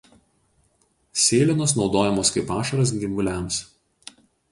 Sėlenos 1.23 1.75
naudojamos 1.79 2.31
kaip 2.37 2.47
pašaras 2.53 2.95
gyvuliams. 3.05 3.61